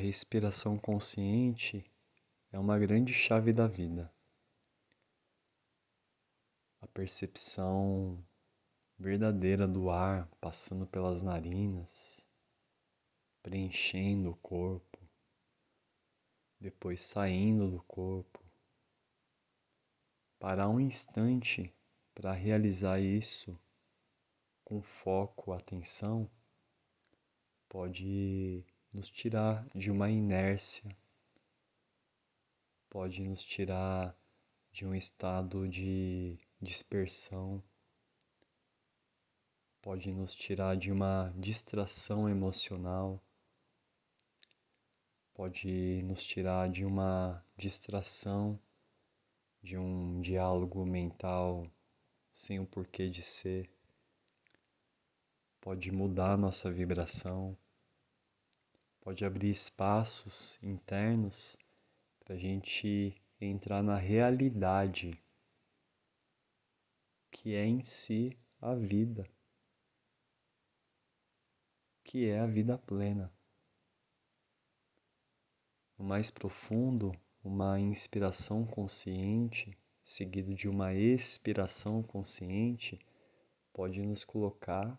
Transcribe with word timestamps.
respiração 0.00 0.78
consciente 0.78 1.84
é 2.50 2.58
uma 2.58 2.78
grande 2.78 3.12
chave 3.12 3.52
da 3.52 3.66
vida. 3.66 4.10
A 6.80 6.86
percepção 6.86 8.24
verdadeira 8.98 9.68
do 9.68 9.90
ar 9.90 10.26
passando 10.40 10.86
pelas 10.86 11.20
narinas, 11.20 12.26
preenchendo 13.42 14.30
o 14.30 14.36
corpo, 14.36 14.98
depois 16.58 17.04
saindo 17.04 17.70
do 17.70 17.82
corpo. 17.82 18.42
Parar 20.38 20.70
um 20.70 20.80
instante 20.80 21.74
para 22.14 22.32
realizar 22.32 23.00
isso 23.00 23.60
com 24.64 24.82
foco, 24.82 25.52
atenção, 25.52 26.30
pode 27.68 28.64
nos 28.92 29.08
tirar 29.08 29.64
de 29.72 29.88
uma 29.88 30.10
inércia, 30.10 30.96
pode 32.88 33.22
nos 33.22 33.44
tirar 33.44 34.16
de 34.72 34.84
um 34.84 34.92
estado 34.94 35.68
de 35.68 36.36
dispersão, 36.60 37.62
pode 39.80 40.12
nos 40.12 40.34
tirar 40.34 40.76
de 40.76 40.90
uma 40.90 41.32
distração 41.36 42.28
emocional, 42.28 43.22
pode 45.34 46.02
nos 46.02 46.24
tirar 46.24 46.68
de 46.68 46.84
uma 46.84 47.44
distração, 47.56 48.58
de 49.62 49.78
um 49.78 50.20
diálogo 50.20 50.84
mental 50.84 51.70
sem 52.32 52.58
o 52.58 52.66
porquê 52.66 53.08
de 53.08 53.22
ser, 53.22 53.70
pode 55.60 55.92
mudar 55.92 56.36
nossa 56.36 56.72
vibração 56.72 57.56
pode 59.00 59.24
abrir 59.24 59.50
espaços 59.50 60.62
internos 60.62 61.56
para 62.20 62.34
a 62.34 62.38
gente 62.38 63.20
entrar 63.40 63.82
na 63.82 63.96
realidade 63.96 65.18
que 67.30 67.54
é 67.54 67.64
em 67.64 67.82
si 67.82 68.36
a 68.60 68.74
vida, 68.74 69.26
que 72.04 72.28
é 72.28 72.38
a 72.38 72.46
vida 72.46 72.76
plena. 72.76 73.32
No 75.96 76.04
mais 76.04 76.30
profundo, 76.30 77.12
uma 77.42 77.80
inspiração 77.80 78.66
consciente, 78.66 79.78
seguido 80.04 80.54
de 80.54 80.68
uma 80.68 80.92
expiração 80.92 82.02
consciente, 82.02 82.98
pode 83.72 84.00
nos 84.00 84.24
colocar 84.24 84.98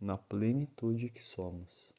na 0.00 0.18
plenitude 0.18 1.08
que 1.08 1.22
somos. 1.22 1.94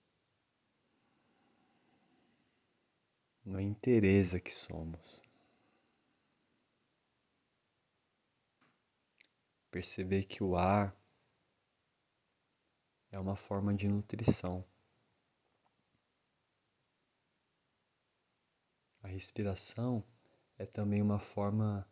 Na 3.45 3.61
inteireza 3.61 4.39
que 4.39 4.53
somos. 4.53 5.23
Perceber 9.71 10.23
que 10.23 10.43
o 10.43 10.55
ar 10.55 10.95
é 13.11 13.19
uma 13.19 13.35
forma 13.35 13.73
de 13.73 13.87
nutrição. 13.87 14.63
A 19.01 19.07
respiração 19.07 20.03
é 20.57 20.65
também 20.65 21.01
uma 21.01 21.19
forma 21.19 21.87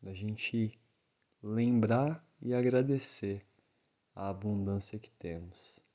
da 0.00 0.12
gente 0.12 0.78
lembrar 1.42 2.24
e 2.40 2.54
agradecer 2.54 3.46
a 4.14 4.28
abundância 4.28 4.98
que 4.98 5.10
temos. 5.10 5.87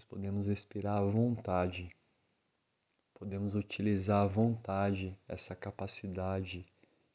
Pois 0.00 0.04
podemos 0.06 0.46
respirar 0.46 0.96
à 0.96 1.04
vontade, 1.04 1.94
podemos 3.12 3.54
utilizar 3.54 4.22
à 4.22 4.26
vontade 4.26 5.14
essa 5.28 5.54
capacidade 5.54 6.64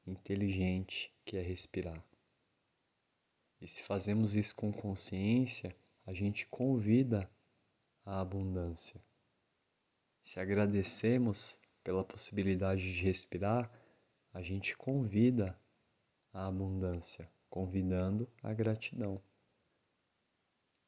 inteligente 0.06 1.12
que 1.26 1.36
é 1.36 1.42
respirar. 1.42 2.00
E 3.59 3.68
se 3.68 3.82
fazemos 3.82 4.36
isso 4.36 4.56
com 4.56 4.72
consciência, 4.72 5.76
a 6.06 6.14
gente 6.14 6.46
convida 6.46 7.28
a 8.06 8.22
abundância. 8.22 9.02
Se 10.22 10.40
agradecemos 10.40 11.58
pela 11.84 12.04
possibilidade 12.04 12.94
de 12.94 13.04
respirar, 13.04 13.68
a 14.32 14.44
gente 14.44 14.78
convida 14.78 15.59
a 16.32 16.46
abundância, 16.46 17.28
convidando 17.50 18.30
a 18.44 18.54
gratidão. 18.54 19.20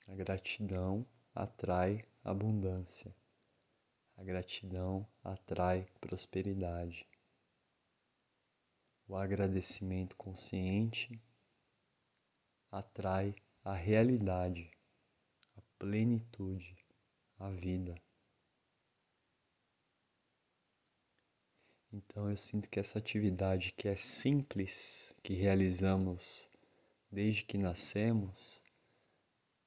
A 0.07 0.13
gratidão 0.13 1.03
atrai 1.37 2.03
abundância. 2.23 3.15
A 4.15 4.23
gratidão 4.23 5.07
atrai 5.23 5.87
prosperidade. 6.01 7.07
O 9.07 9.15
agradecimento 9.15 10.15
consciente 10.15 11.21
atrai 12.71 13.35
a 13.63 13.75
realidade, 13.75 14.71
a 15.55 15.61
plenitude, 15.77 16.75
a 17.37 17.51
vida. 17.51 17.95
Então 21.93 22.31
eu 22.31 22.35
sinto 22.35 22.67
que 22.67 22.79
essa 22.79 22.97
atividade 22.97 23.73
que 23.73 23.87
é 23.87 23.95
simples, 23.95 25.15
que 25.21 25.35
realizamos 25.35 26.49
desde 27.11 27.43
que 27.43 27.59
nascemos, 27.59 28.63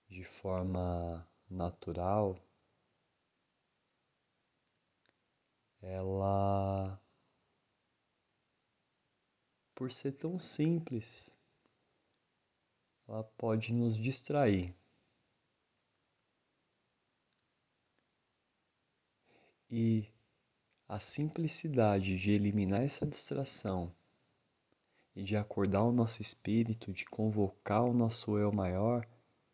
de 0.08 0.24
forma 0.24 1.24
natural, 1.50 2.40
ela, 5.82 7.00
por 9.74 9.90
ser 9.90 10.12
tão 10.12 10.38
simples, 10.38 11.34
ela 13.08 13.24
pode 13.24 13.72
nos 13.72 13.96
distrair. 13.96 14.74
E 19.68 20.08
a 20.88 20.98
simplicidade 20.98 22.18
de 22.18 22.30
eliminar 22.32 22.82
essa 22.82 23.06
distração 23.06 23.94
e 25.14 25.22
de 25.22 25.36
acordar 25.36 25.84
o 25.84 25.92
nosso 25.92 26.20
espírito, 26.20 26.92
de 26.92 27.04
convocar 27.04 27.84
o 27.84 27.92
nosso 27.92 28.36
eu 28.36 28.52
maior, 28.52 29.06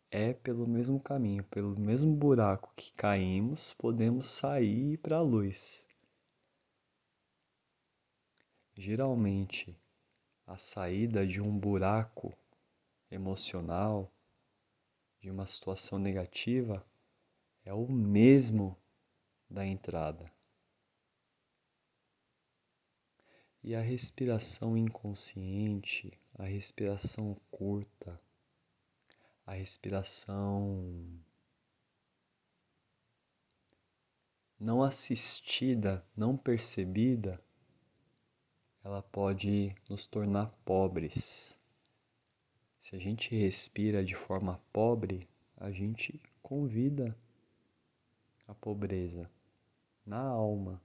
é 0.09 0.33
pelo 0.33 0.65
mesmo 0.65 0.99
caminho, 0.99 1.43
pelo 1.45 1.77
mesmo 1.77 2.15
buraco 2.15 2.71
que 2.75 2.93
caímos, 2.93 3.73
podemos 3.73 4.27
sair 4.27 4.97
para 4.97 5.17
a 5.17 5.21
luz. 5.21 5.85
Geralmente, 8.73 9.77
a 10.45 10.57
saída 10.57 11.25
de 11.27 11.41
um 11.41 11.57
buraco 11.57 12.37
emocional, 13.11 14.11
de 15.19 15.29
uma 15.29 15.45
situação 15.45 15.99
negativa, 15.99 16.85
é 17.65 17.73
o 17.73 17.91
mesmo 17.91 18.77
da 19.49 19.65
entrada. 19.65 20.31
E 23.61 23.75
a 23.75 23.81
respiração 23.81 24.77
inconsciente, 24.77 26.17
a 26.35 26.43
respiração 26.45 27.35
curta, 27.51 28.17
a 29.47 29.53
respiração 29.53 30.93
não 34.59 34.83
assistida, 34.83 36.05
não 36.15 36.35
percebida, 36.35 37.41
ela 38.83 39.01
pode 39.01 39.73
nos 39.89 40.05
tornar 40.05 40.51
pobres. 40.65 41.57
Se 42.77 42.93
a 42.97 42.99
gente 42.99 43.33
respira 43.37 44.03
de 44.03 44.15
forma 44.15 44.59
pobre, 44.73 45.29
a 45.55 45.71
gente 45.71 46.21
convida 46.41 47.17
a 48.47 48.53
pobreza 48.53 49.31
na 50.05 50.19
alma. 50.19 50.81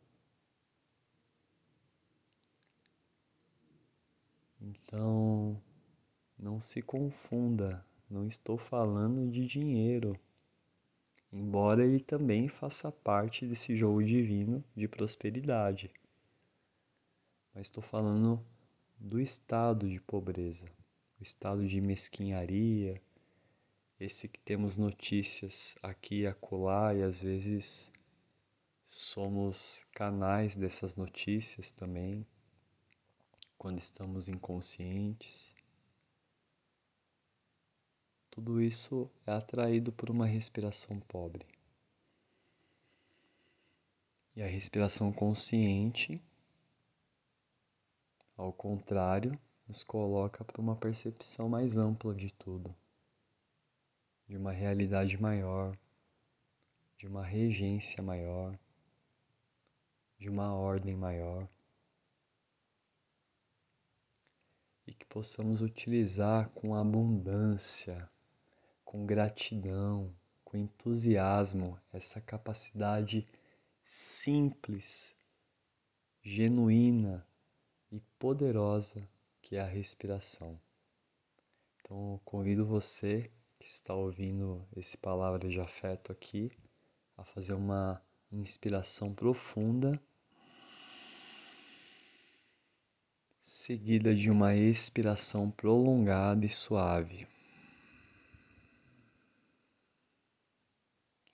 Então, 4.60 5.60
não 6.38 6.60
se 6.60 6.80
confunda 6.80 7.84
não 8.12 8.26
estou 8.26 8.58
falando 8.58 9.30
de 9.30 9.46
dinheiro, 9.46 10.20
embora 11.32 11.82
ele 11.82 11.98
também 11.98 12.46
faça 12.46 12.92
parte 12.92 13.46
desse 13.46 13.74
jogo 13.74 14.04
divino 14.04 14.62
de 14.76 14.86
prosperidade. 14.86 15.90
Mas 17.54 17.68
estou 17.68 17.82
falando 17.82 18.44
do 18.98 19.18
estado 19.18 19.88
de 19.88 19.98
pobreza, 19.98 20.66
o 21.18 21.22
estado 21.22 21.66
de 21.66 21.80
mesquinharia, 21.80 23.00
esse 23.98 24.28
que 24.28 24.40
temos 24.40 24.76
notícias 24.76 25.74
aqui 25.82 26.20
e 26.20 26.26
acolá 26.26 26.94
e 26.94 27.02
às 27.02 27.22
vezes 27.22 27.90
somos 28.86 29.86
canais 29.90 30.54
dessas 30.54 30.96
notícias 30.98 31.72
também, 31.72 32.26
quando 33.56 33.78
estamos 33.78 34.28
inconscientes. 34.28 35.54
Tudo 38.32 38.62
isso 38.62 39.10
é 39.26 39.32
atraído 39.32 39.92
por 39.92 40.08
uma 40.08 40.24
respiração 40.24 40.98
pobre. 41.00 41.46
E 44.34 44.42
a 44.42 44.46
respiração 44.46 45.12
consciente, 45.12 46.18
ao 48.34 48.50
contrário, 48.50 49.38
nos 49.68 49.84
coloca 49.84 50.42
para 50.42 50.62
uma 50.62 50.74
percepção 50.74 51.46
mais 51.46 51.76
ampla 51.76 52.14
de 52.14 52.32
tudo, 52.32 52.74
de 54.26 54.34
uma 54.34 54.50
realidade 54.50 55.20
maior, 55.20 55.76
de 56.96 57.06
uma 57.06 57.22
regência 57.22 58.02
maior, 58.02 58.58
de 60.18 60.30
uma 60.30 60.54
ordem 60.54 60.96
maior. 60.96 61.46
E 64.86 64.94
que 64.94 65.04
possamos 65.04 65.60
utilizar 65.60 66.48
com 66.48 66.74
abundância, 66.74 68.10
com 68.92 69.06
gratidão, 69.06 70.14
com 70.44 70.58
entusiasmo 70.58 71.80
essa 71.94 72.20
capacidade 72.20 73.26
simples, 73.82 75.16
genuína 76.22 77.26
e 77.90 77.98
poderosa 78.18 79.08
que 79.40 79.56
é 79.56 79.62
a 79.62 79.66
respiração. 79.66 80.60
Então, 81.80 82.20
convido 82.22 82.66
você 82.66 83.30
que 83.58 83.66
está 83.66 83.94
ouvindo 83.94 84.62
esse 84.76 84.98
palavra 84.98 85.48
de 85.48 85.58
afeto 85.58 86.12
aqui 86.12 86.52
a 87.16 87.24
fazer 87.24 87.54
uma 87.54 87.98
inspiração 88.30 89.14
profunda, 89.14 89.98
seguida 93.40 94.14
de 94.14 94.28
uma 94.28 94.54
expiração 94.54 95.50
prolongada 95.50 96.44
e 96.44 96.50
suave. 96.50 97.31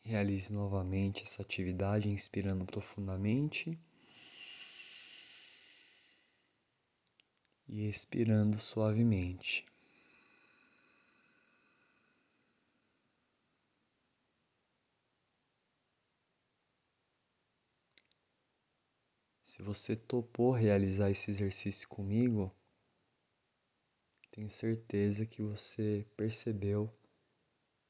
Realize 0.09 0.51
novamente 0.51 1.23
essa 1.23 1.43
atividade 1.43 2.09
inspirando 2.09 2.65
profundamente 2.65 3.79
e 7.69 7.87
expirando 7.87 8.59
suavemente. 8.59 9.67
Se 19.43 19.61
você 19.61 19.95
topou 19.95 20.53
realizar 20.53 21.11
esse 21.11 21.31
exercício 21.31 21.87
comigo, 21.87 22.51
tenho 24.31 24.49
certeza 24.49 25.27
que 25.27 25.43
você 25.43 26.07
percebeu 26.17 26.91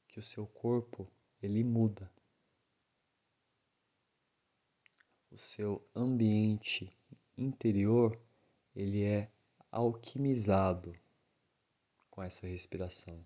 que 0.09 0.19
o 0.19 0.21
seu 0.21 0.45
corpo 0.45 1.09
ele 1.41 1.63
muda. 1.63 2.11
O 5.31 5.37
seu 5.37 5.81
ambiente 5.95 6.91
interior 7.37 8.19
ele 8.75 9.03
é 9.03 9.31
alquimizado 9.71 10.93
com 12.09 12.21
essa 12.21 12.47
respiração. 12.47 13.25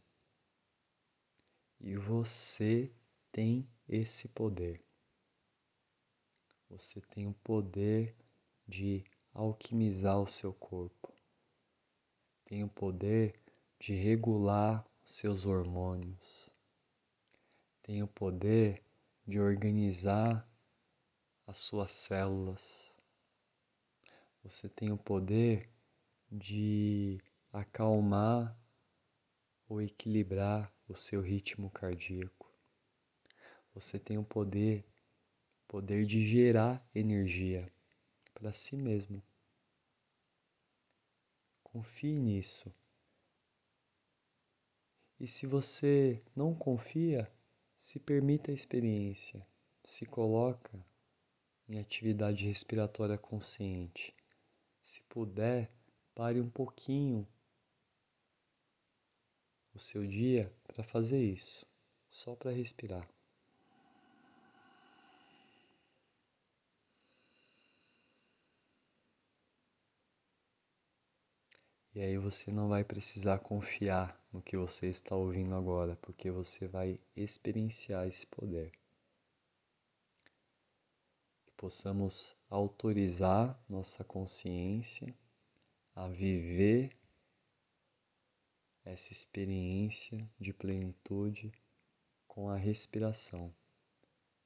E 1.79 1.95
você 1.95 2.91
tem 3.31 3.67
esse 3.87 4.27
poder. 4.27 4.83
Você 6.69 7.01
tem 7.01 7.27
o 7.27 7.33
poder 7.33 8.15
de 8.67 9.03
alquimizar 9.33 10.19
o 10.19 10.27
seu 10.27 10.53
corpo. 10.53 11.11
Tem 12.45 12.63
o 12.63 12.69
poder 12.69 13.39
de 13.79 13.93
regular 13.93 14.85
os 15.03 15.15
seus 15.15 15.45
hormônios 15.45 16.52
tem 17.83 18.01
o 18.01 18.07
poder 18.07 18.81
de 19.27 19.39
organizar 19.39 20.49
as 21.45 21.57
suas 21.57 21.91
células. 21.91 22.97
Você 24.41 24.69
tem 24.69 24.91
o 24.91 24.97
poder 24.97 25.69
de 26.31 27.21
acalmar 27.51 28.57
ou 29.67 29.81
equilibrar 29.81 30.73
o 30.87 30.95
seu 30.95 31.21
ritmo 31.21 31.69
cardíaco. 31.69 32.49
Você 33.73 33.99
tem 33.99 34.17
o 34.17 34.23
poder, 34.23 34.85
poder 35.67 36.05
de 36.05 36.25
gerar 36.25 36.85
energia 36.95 37.69
para 38.33 38.53
si 38.53 38.77
mesmo. 38.77 39.21
Confie 41.61 42.17
nisso. 42.17 42.73
E 45.19 45.27
se 45.27 45.45
você 45.45 46.21
não 46.35 46.53
confia, 46.53 47.31
se 47.83 47.99
permita 47.99 48.49
a 48.49 48.53
experiência, 48.53 49.45
se 49.83 50.05
coloca 50.05 50.71
em 51.67 51.77
atividade 51.77 52.45
respiratória 52.45 53.17
consciente. 53.17 54.15
Se 54.81 55.01
puder, 55.01 55.69
pare 56.15 56.39
um 56.39 56.49
pouquinho 56.49 57.27
o 59.73 59.79
seu 59.79 60.07
dia 60.07 60.49
para 60.65 60.81
fazer 60.81 61.21
isso, 61.21 61.65
só 62.07 62.33
para 62.37 62.51
respirar. 62.51 63.05
E 71.95 72.01
aí 72.01 72.17
você 72.17 72.51
não 72.51 72.69
vai 72.69 72.83
precisar 72.83 73.37
confiar 73.37 74.19
no 74.31 74.41
que 74.41 74.57
você 74.57 74.87
está 74.87 75.15
ouvindo 75.15 75.53
agora, 75.53 75.95
porque 75.97 76.31
você 76.31 76.67
vai 76.67 76.99
experienciar 77.15 78.07
esse 78.07 78.25
poder. 78.25 78.71
Que 81.45 81.51
possamos 81.55 82.35
autorizar 82.49 83.63
nossa 83.69 84.03
consciência 84.03 85.15
a 85.93 86.07
viver 86.07 86.97
essa 88.83 89.13
experiência 89.13 90.27
de 90.39 90.51
plenitude 90.51 91.51
com 92.27 92.49
a 92.49 92.57
respiração, 92.57 93.53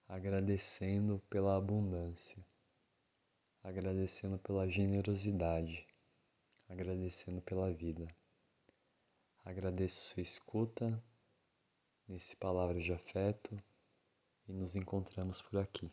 agradecendo 0.05 1.23
pela 1.29 1.55
abundância, 1.55 2.45
agradecendo 3.63 4.37
pela 4.37 4.69
generosidade 4.69 5.87
agradecendo 6.69 7.41
pela 7.41 7.71
vida. 7.71 8.07
Agradeço 9.43 10.13
sua 10.13 10.21
escuta 10.21 11.01
nesse 12.07 12.35
palavra 12.35 12.79
de 12.79 12.93
afeto 12.93 13.61
e 14.47 14.53
nos 14.53 14.75
encontramos 14.75 15.41
por 15.41 15.59
aqui. 15.59 15.91